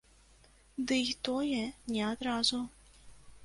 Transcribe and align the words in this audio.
Дый 0.91 1.05
тое 1.29 1.61
не 1.97 2.01
адразу. 2.11 2.59